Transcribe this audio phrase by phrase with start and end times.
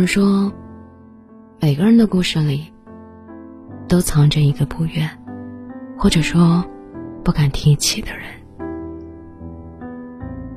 [0.00, 0.50] 人说，
[1.60, 2.72] 每个人的故事里，
[3.86, 5.06] 都藏着一个不愿，
[5.98, 6.64] 或者说
[7.22, 8.24] 不敢提起的人。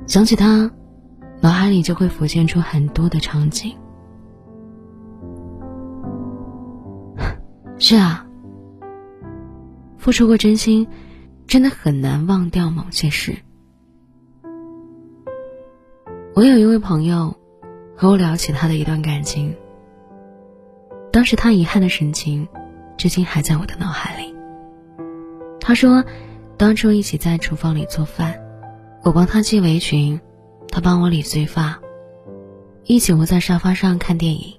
[0.07, 0.71] 想起他，
[1.42, 3.75] 脑海里就会浮现出很多的场景。
[7.78, 8.25] 是啊，
[9.98, 10.88] 付出过真心，
[11.47, 13.36] 真的很难忘掉某些事。
[16.33, 17.36] 我有一位朋友，
[17.96, 19.56] 和我聊起他的一段感情。
[21.11, 22.47] 当时他遗憾的神情，
[22.97, 24.33] 至今还在我的脑海里。
[25.60, 26.04] 他说，
[26.57, 28.39] 当初一起在厨房里做饭，
[29.04, 30.19] 我帮他系围裙，
[30.69, 31.79] 他帮我理碎发，
[32.83, 34.53] 一起窝在沙发上看电影，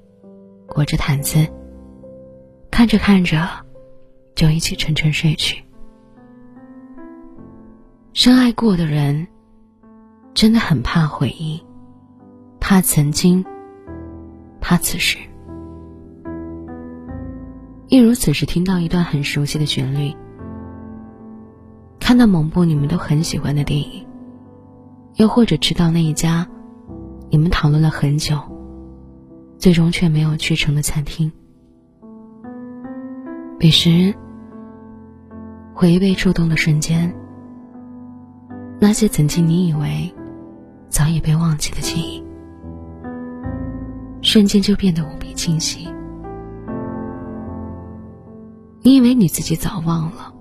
[0.66, 1.46] 裹着毯子，
[2.70, 3.48] 看着看着，
[4.34, 5.62] 就一起沉沉睡去。
[8.12, 9.26] 深爱过的人。
[10.34, 11.62] 真的很怕回忆，
[12.66, 13.44] 怕曾经，
[14.58, 15.18] 怕此时。
[17.88, 20.16] 一如此时听到一段很熟悉的旋律，
[22.00, 24.06] 看到某部你们都很喜欢的电影，
[25.16, 26.48] 又或者吃到那一家
[27.28, 28.40] 你们讨论了很久，
[29.58, 31.30] 最终却没有去成的餐厅。
[33.58, 34.14] 彼时，
[35.74, 37.14] 回忆被触动的瞬间，
[38.80, 40.10] 那些曾经你以为。
[40.88, 42.23] 早已被忘记的记忆，
[44.34, 45.88] 瞬间就变得无比清晰。
[48.82, 50.34] 你以为你自己早忘了，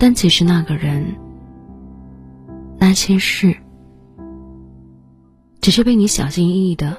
[0.00, 1.14] 但其实那个人、
[2.76, 3.54] 那些事，
[5.60, 6.96] 只是被你小心翼翼的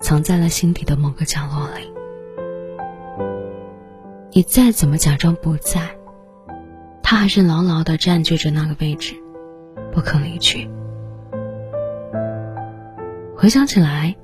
[0.00, 1.92] 藏在了心底的某个角落里。
[4.32, 5.94] 你再怎么假装不在，
[7.02, 9.14] 他还是牢牢的占据着那个位置，
[9.92, 10.70] 不肯离去。
[13.36, 14.16] 回想起来，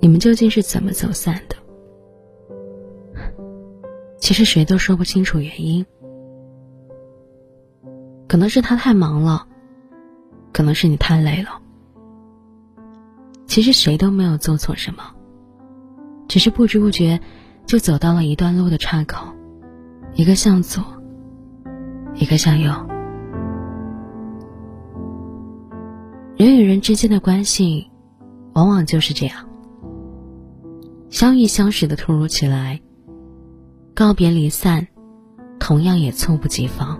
[0.00, 1.56] 你们究竟是怎么走散的？
[4.18, 5.84] 其实谁都说不清楚原因。
[8.26, 9.46] 可能是他太忙了，
[10.52, 11.60] 可能是你太累了。
[13.46, 15.02] 其实谁都没有做错什么，
[16.28, 17.20] 只是不知不觉
[17.66, 19.26] 就走到了一段路的岔口，
[20.14, 20.82] 一个向左，
[22.14, 22.72] 一个向右。
[26.36, 27.86] 人与人之间的关系。
[28.52, 29.48] 往往就是这样，
[31.10, 32.80] 相遇相识的突如其来，
[33.94, 34.86] 告别离散，
[35.58, 36.98] 同样也猝不及防。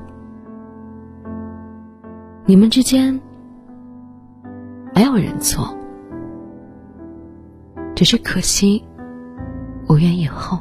[2.45, 3.21] 你们之间
[4.95, 5.77] 没有人错，
[7.95, 8.85] 只是可惜
[9.89, 10.59] 无缘以后。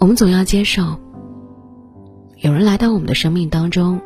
[0.00, 0.82] 我们总要接受，
[2.38, 4.00] 有人来到我们的生命当中，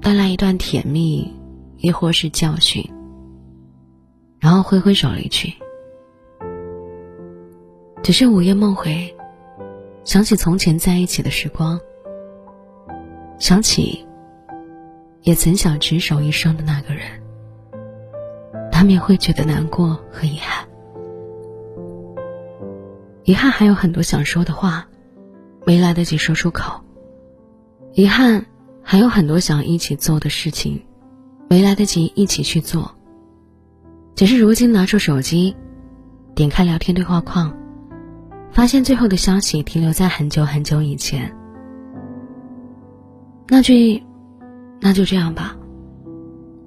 [0.00, 1.38] 带来一段甜蜜。
[1.82, 2.86] 亦或是教训，
[4.40, 5.52] 然后挥挥手离去。
[8.02, 9.14] 只是午夜梦回，
[10.04, 11.78] 想起从前在一起的时光，
[13.38, 14.06] 想起
[15.22, 17.02] 也曾想执手一生的那个人，
[18.72, 20.66] 难免会觉得难过和遗憾。
[23.24, 24.88] 遗憾还有很多想说的话，
[25.66, 26.80] 没来得及说出口。
[27.92, 28.46] 遗憾
[28.82, 30.82] 还有很多想一起做的事情。
[31.52, 32.94] 没来得及一起去做，
[34.20, 35.56] 只是如今拿出手机，
[36.34, 37.56] 点开聊天对话框，
[38.52, 41.34] 发现最后的消息停留在很久很久以前。
[43.48, 44.02] 那句
[44.78, 45.56] “那就这样吧”，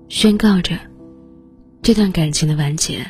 [0.10, 0.76] 宣告着
[1.84, 3.06] 这段感情的完结。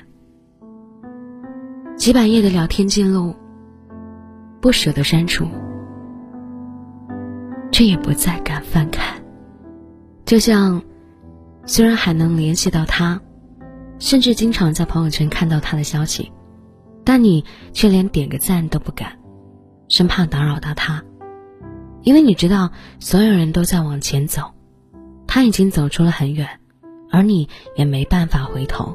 [1.95, 3.33] 几百页的聊天记录，
[4.59, 5.47] 不舍得删除，
[7.71, 9.23] 却也不再敢翻看，
[10.25, 10.83] 就像。
[11.65, 13.21] 虽然还能联系到他，
[14.03, 16.29] 甚至经常在朋友圈看到他的消息，
[17.05, 19.17] 但你却连点个赞都不敢，
[19.87, 21.01] 生怕打扰到他，
[22.01, 22.69] 因为你知道
[22.99, 24.51] 所有人都在往前走，
[25.25, 26.49] 他已经走出了很远，
[27.11, 27.47] 而你
[27.77, 28.93] 也没办法回头。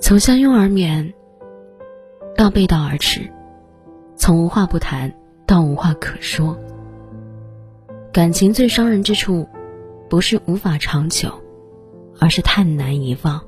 [0.00, 1.12] 从相拥而眠
[2.36, 3.28] 到背道而驰，
[4.14, 5.12] 从无话不谈
[5.46, 6.56] 到无话可说，
[8.12, 9.48] 感情最伤人之处。
[10.08, 11.42] 不是无法长久，
[12.18, 13.40] 而是太难遗忘。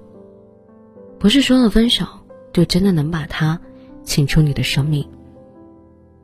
[1.19, 2.05] 不是说了分手
[2.53, 3.59] 就真的能把他
[4.05, 5.09] 请出你的生命，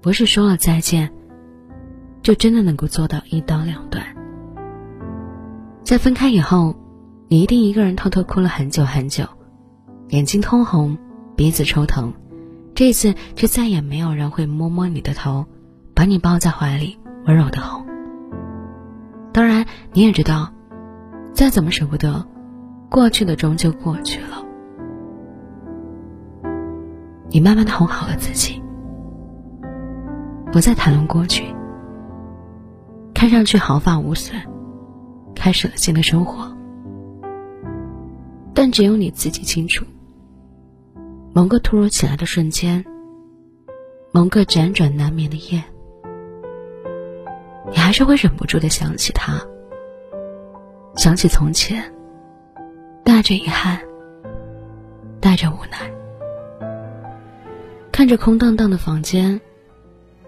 [0.00, 1.10] 不是说了再见
[2.22, 4.04] 就真的能够做到一刀两断。
[5.82, 6.76] 在分开以后，
[7.28, 9.24] 你一定一个人偷偷哭了很久很久，
[10.10, 10.96] 眼睛通红，
[11.34, 12.12] 鼻子抽疼，
[12.74, 15.46] 这次却再也没有人会摸摸你的头，
[15.94, 17.84] 把你抱在怀里温柔的哄。
[19.32, 20.52] 当然，你也知道，
[21.32, 22.26] 再怎么舍不得，
[22.92, 24.44] 过去的终究过去了。
[27.30, 28.62] 你慢慢的哄好了自己，
[30.52, 31.42] 不再谈论过去，
[33.14, 34.36] 看上去毫发无损，
[35.34, 36.54] 开始了新的生活。
[38.52, 39.86] 但只有你自己清楚，
[41.32, 42.84] 某个突如其来的瞬间，
[44.12, 45.64] 某个辗转难眠的夜，
[47.70, 49.40] 你还是会忍不住的想起他，
[50.96, 51.82] 想起从前，
[53.04, 53.80] 带着遗憾，
[55.20, 55.90] 带着无奈，
[57.90, 59.40] 看着空荡荡的房间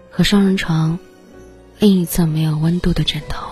[0.09, 0.97] 和双人床
[1.79, 3.47] 另一侧没有温度的枕头，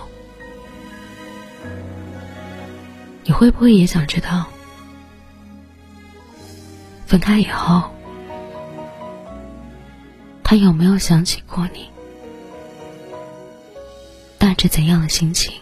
[3.24, 4.46] 你会不会也想知道？
[7.06, 7.90] 分开以后，
[10.42, 11.88] 他有没有想起过你？
[14.38, 15.54] 带着怎样的心情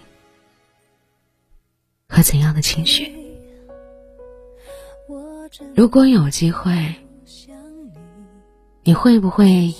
[2.08, 3.21] 和怎样的情绪？
[5.74, 6.94] 如果有机会，
[8.84, 9.74] 你会不会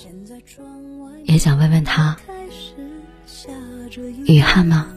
[1.25, 2.15] 也想问问他？
[4.25, 4.87] 遗憾吗？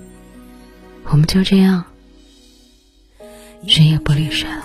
[1.05, 1.85] 我们就这样，
[3.67, 4.65] 谁也不理谁了。